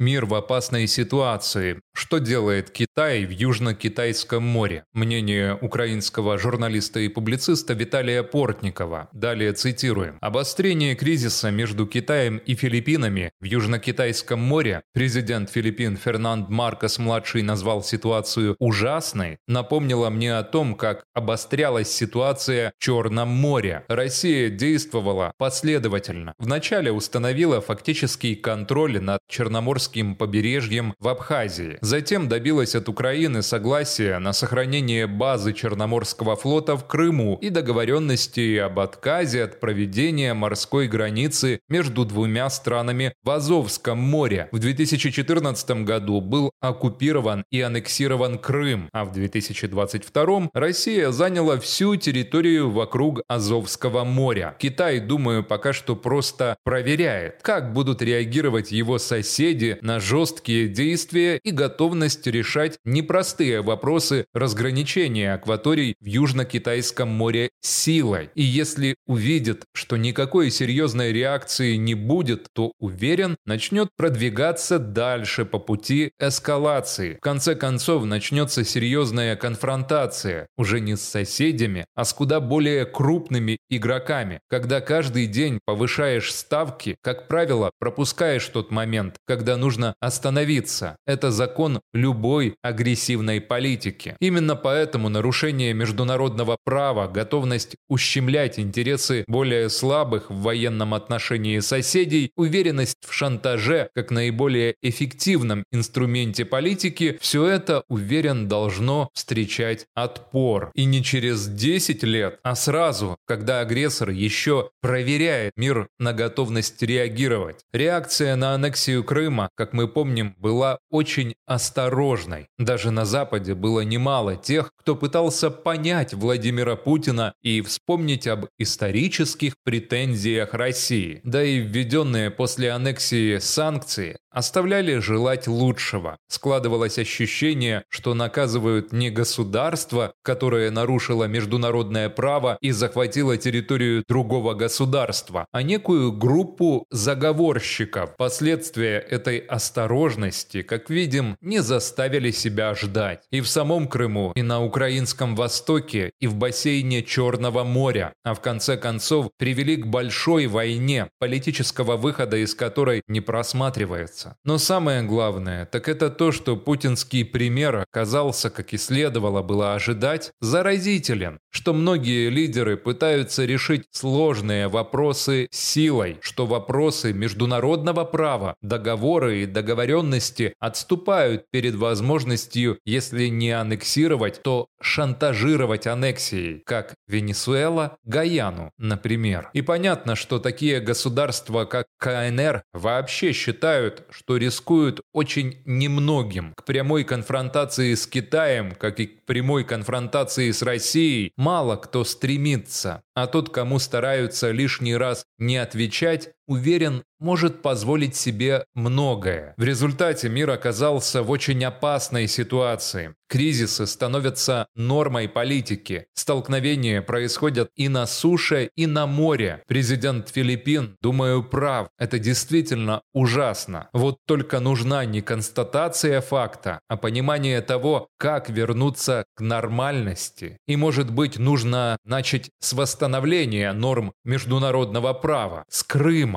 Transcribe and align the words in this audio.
Мир 0.00 0.24
в 0.24 0.32
опасной 0.32 0.86
ситуации. 0.86 1.82
Что 1.92 2.16
делает 2.16 2.70
Китай 2.70 3.26
в 3.26 3.30
Южно-Китайском 3.32 4.42
море? 4.42 4.84
Мнение 4.94 5.58
украинского 5.60 6.38
журналиста 6.38 7.00
и 7.00 7.08
публициста 7.08 7.74
Виталия 7.74 8.22
Портникова. 8.22 9.10
Далее 9.12 9.52
цитируем. 9.52 10.16
Обострение 10.22 10.94
кризиса 10.94 11.50
между 11.50 11.86
Китаем 11.86 12.38
и 12.38 12.54
Филиппинами 12.54 13.32
в 13.40 13.44
Южно-Китайском 13.44 14.40
море 14.40 14.80
президент 14.94 15.50
Филиппин 15.50 15.98
Фернанд 15.98 16.48
Маркос-младший 16.48 17.42
назвал 17.42 17.82
ситуацию 17.82 18.56
ужасной, 18.58 19.36
напомнило 19.46 20.08
мне 20.08 20.34
о 20.34 20.44
том, 20.44 20.76
как 20.76 21.04
обострялась 21.12 21.92
ситуация 21.92 22.72
в 22.78 22.82
Черном 22.82 23.28
море. 23.28 23.84
Россия 23.88 24.48
действовала 24.48 25.34
последовательно. 25.36 26.32
Вначале 26.38 26.90
установила 26.90 27.60
фактический 27.60 28.34
контроль 28.34 28.98
над 28.98 29.20
Черноморским 29.28 29.89
побережьем 30.16 30.94
в 30.98 31.08
Абхазии. 31.08 31.78
Затем 31.80 32.28
добилась 32.28 32.74
от 32.74 32.88
Украины 32.88 33.42
согласия 33.42 34.18
на 34.18 34.32
сохранение 34.32 35.06
базы 35.06 35.52
Черноморского 35.52 36.36
флота 36.36 36.76
в 36.76 36.86
Крыму 36.86 37.38
и 37.40 37.50
договоренности 37.50 38.56
об 38.58 38.78
отказе 38.78 39.44
от 39.44 39.60
проведения 39.60 40.34
морской 40.34 40.88
границы 40.88 41.60
между 41.68 42.04
двумя 42.04 42.48
странами 42.50 43.14
в 43.22 43.30
Азовском 43.30 43.98
море. 43.98 44.48
В 44.52 44.58
2014 44.58 45.84
году 45.84 46.20
был 46.20 46.50
оккупирован 46.60 47.44
и 47.50 47.60
аннексирован 47.60 48.38
Крым, 48.38 48.88
а 48.92 49.04
в 49.04 49.12
2022 49.12 50.50
Россия 50.54 51.10
заняла 51.10 51.58
всю 51.58 51.96
территорию 51.96 52.70
вокруг 52.70 53.22
Азовского 53.28 54.04
моря. 54.04 54.56
Китай, 54.58 55.00
думаю, 55.00 55.44
пока 55.44 55.72
что 55.72 55.96
просто 55.96 56.56
проверяет, 56.64 57.40
как 57.42 57.72
будут 57.72 58.02
реагировать 58.02 58.72
его 58.72 58.98
соседи 58.98 59.78
на 59.82 60.00
жесткие 60.00 60.68
действия 60.68 61.38
и 61.42 61.50
готовность 61.50 62.26
решать 62.26 62.78
непростые 62.84 63.62
вопросы 63.62 64.26
разграничения 64.32 65.34
акваторий 65.34 65.94
в 66.00 66.06
Южно-Китайском 66.06 67.08
море 67.08 67.49
силой. 67.60 68.30
И 68.34 68.42
если 68.42 68.96
увидит, 69.06 69.64
что 69.74 69.96
никакой 69.96 70.50
серьезной 70.50 71.12
реакции 71.12 71.76
не 71.76 71.94
будет, 71.94 72.46
то 72.52 72.72
уверен, 72.78 73.36
начнет 73.44 73.88
продвигаться 73.96 74.78
дальше 74.78 75.44
по 75.44 75.58
пути 75.58 76.12
эскалации. 76.18 77.16
В 77.16 77.20
конце 77.20 77.54
концов 77.54 78.04
начнется 78.04 78.64
серьезная 78.64 79.36
конфронтация, 79.36 80.48
уже 80.56 80.80
не 80.80 80.96
с 80.96 81.02
соседями, 81.02 81.86
а 81.94 82.04
с 82.04 82.12
куда 82.12 82.40
более 82.40 82.84
крупными 82.86 83.58
игроками. 83.68 84.40
Когда 84.48 84.80
каждый 84.80 85.26
день 85.26 85.60
повышаешь 85.64 86.32
ставки, 86.32 86.96
как 87.02 87.28
правило, 87.28 87.70
пропускаешь 87.78 88.46
тот 88.46 88.70
момент, 88.70 89.16
когда 89.26 89.56
нужно 89.56 89.94
остановиться. 90.00 90.96
Это 91.06 91.30
закон 91.30 91.80
любой 91.92 92.54
агрессивной 92.62 93.40
политики. 93.40 94.16
Именно 94.20 94.56
поэтому 94.56 95.08
нарушение 95.08 95.72
международного 95.74 96.56
права, 96.64 97.08
готовность 97.50 97.76
ущемлять 97.88 98.58
интересы 98.58 99.24
более 99.26 99.68
слабых 99.70 100.30
в 100.30 100.42
военном 100.42 100.94
отношении 100.94 101.58
соседей, 101.58 102.30
уверенность 102.36 102.96
в 103.04 103.12
шантаже 103.12 103.90
как 103.94 104.10
наиболее 104.10 104.76
эффективном 104.82 105.64
инструменте 105.72 106.44
политики, 106.44 107.18
все 107.20 107.46
это, 107.46 107.82
уверен, 107.88 108.46
должно 108.46 109.10
встречать 109.14 109.86
отпор. 109.94 110.70
И 110.74 110.84
не 110.84 111.02
через 111.02 111.48
10 111.48 112.04
лет, 112.04 112.38
а 112.44 112.54
сразу, 112.54 113.16
когда 113.26 113.60
агрессор 113.60 114.10
еще 114.10 114.70
проверяет 114.80 115.52
мир 115.56 115.88
на 115.98 116.12
готовность 116.12 116.80
реагировать. 116.82 117.56
Реакция 117.72 118.36
на 118.36 118.54
аннексию 118.54 119.02
Крыма, 119.02 119.48
как 119.56 119.72
мы 119.72 119.88
помним, 119.88 120.34
была 120.38 120.78
очень 120.90 121.34
осторожной. 121.46 122.46
Даже 122.58 122.92
на 122.92 123.04
Западе 123.04 123.54
было 123.54 123.80
немало 123.80 124.36
тех, 124.36 124.70
кто 124.76 124.94
пытался 124.94 125.50
понять 125.50 126.14
Владимира 126.14 126.76
Путина 126.76 127.34
и 127.42 127.60
вспомнить 127.62 128.26
об 128.26 128.46
исторических 128.58 129.54
претензиях 129.64 130.54
России. 130.54 131.20
Да 131.24 131.42
и 131.42 131.58
введенные 131.58 132.30
после 132.30 132.70
аннексии 132.70 133.38
санкции 133.38 134.18
оставляли 134.30 134.98
желать 134.98 135.46
лучшего. 135.46 136.16
Складывалось 136.28 136.98
ощущение, 136.98 137.84
что 137.88 138.14
наказывают 138.14 138.92
не 138.92 139.10
государство, 139.10 140.12
которое 140.22 140.70
нарушило 140.70 141.24
международное 141.24 142.08
право 142.08 142.58
и 142.60 142.70
захватило 142.70 143.36
территорию 143.36 144.04
другого 144.08 144.54
государства, 144.54 145.46
а 145.52 145.62
некую 145.62 146.12
группу 146.12 146.86
заговорщиков. 146.90 148.16
Последствия 148.16 148.98
этой 148.98 149.38
осторожности, 149.38 150.62
как 150.62 150.90
видим, 150.90 151.36
не 151.40 151.60
заставили 151.60 152.30
себя 152.30 152.74
ждать. 152.74 153.24
И 153.30 153.40
в 153.40 153.48
самом 153.48 153.88
Крыму, 153.88 154.32
и 154.34 154.42
на 154.42 154.62
Украинском 154.62 155.34
Востоке, 155.34 156.12
и 156.20 156.26
в 156.26 156.34
бассейне 156.34 157.02
Черного 157.02 157.64
моря, 157.64 158.12
а 158.24 158.34
в 158.34 158.40
конце 158.40 158.76
концов 158.76 159.30
привели 159.38 159.76
к 159.76 159.86
большой 159.86 160.46
войне, 160.46 161.08
политического 161.18 161.96
выхода 161.96 162.36
из 162.36 162.54
которой 162.54 163.02
не 163.08 163.20
просматривается 163.20 164.19
нравится. 164.24 164.36
Но 164.44 164.58
самое 164.58 165.02
главное, 165.02 165.66
так 165.66 165.88
это 165.88 166.10
то, 166.10 166.32
что 166.32 166.56
путинский 166.56 167.24
пример 167.24 167.76
оказался, 167.76 168.50
как 168.50 168.72
и 168.72 168.78
следовало 168.78 169.42
было 169.42 169.74
ожидать, 169.74 170.32
заразителен, 170.40 171.38
что 171.50 171.72
многие 171.72 172.28
лидеры 172.30 172.76
пытаются 172.76 173.44
решить 173.44 173.84
сложные 173.90 174.68
вопросы 174.68 175.48
силой, 175.50 176.18
что 176.20 176.46
вопросы 176.46 177.12
международного 177.12 178.04
права, 178.04 178.54
договоры 178.62 179.42
и 179.42 179.46
договоренности 179.46 180.54
отступают 180.58 181.44
перед 181.50 181.74
возможностью, 181.74 182.78
если 182.84 183.26
не 183.26 183.50
аннексировать, 183.50 184.42
то 184.42 184.66
шантажировать 184.80 185.86
аннексией, 185.86 186.62
как 186.64 186.94
Венесуэла, 187.06 187.96
Гаяну, 188.04 188.70
например. 188.78 189.50
И 189.52 189.62
понятно, 189.62 190.16
что 190.16 190.38
такие 190.38 190.80
государства, 190.80 191.64
как 191.64 191.86
КНР, 191.98 192.62
вообще 192.72 193.32
считают, 193.32 194.04
что 194.10 194.36
рискуют 194.36 195.00
очень 195.12 195.58
немногим. 195.64 196.54
К 196.56 196.64
прямой 196.64 197.04
конфронтации 197.04 197.94
с 197.94 198.06
Китаем, 198.06 198.72
как 198.72 199.00
и 199.00 199.06
к 199.06 199.24
прямой 199.24 199.64
конфронтации 199.64 200.50
с 200.50 200.62
Россией, 200.62 201.32
мало 201.36 201.76
кто 201.76 202.04
стремится. 202.04 203.02
А 203.14 203.26
тот, 203.26 203.50
кому 203.50 203.78
стараются 203.78 204.50
лишний 204.50 204.96
раз 204.96 205.24
не 205.38 205.56
отвечать, 205.56 206.30
уверен, 206.50 207.04
может 207.20 207.62
позволить 207.62 208.16
себе 208.16 208.64
многое. 208.74 209.54
В 209.56 209.62
результате 209.62 210.28
мир 210.28 210.50
оказался 210.50 211.22
в 211.22 211.30
очень 211.30 211.62
опасной 211.64 212.26
ситуации. 212.26 213.14
Кризисы 213.28 213.86
становятся 213.86 214.66
нормой 214.74 215.28
политики. 215.28 216.06
Столкновения 216.14 217.00
происходят 217.02 217.70
и 217.76 217.88
на 217.88 218.06
суше, 218.06 218.70
и 218.74 218.86
на 218.86 219.06
море. 219.06 219.62
Президент 219.68 220.30
Филиппин, 220.30 220.96
думаю, 221.00 221.44
прав. 221.44 221.88
Это 221.98 222.18
действительно 222.18 223.02
ужасно. 223.12 223.88
Вот 223.92 224.16
только 224.26 224.58
нужна 224.58 225.04
не 225.04 225.20
констатация 225.20 226.20
факта, 226.20 226.80
а 226.88 226.96
понимание 226.96 227.60
того, 227.60 228.08
как 228.18 228.50
вернуться 228.50 229.24
к 229.34 229.42
нормальности. 229.42 230.58
И 230.66 230.74
может 230.74 231.12
быть 231.12 231.38
нужно 231.38 231.98
начать 232.04 232.50
с 232.58 232.72
восстановления 232.72 233.72
норм 233.72 234.12
международного 234.24 235.12
права, 235.12 235.64
с 235.68 235.84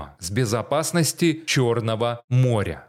Крыма, 0.03 0.15
с 0.19 0.31
безопасности 0.31 1.43
Черного 1.45 2.21
моря. 2.29 2.87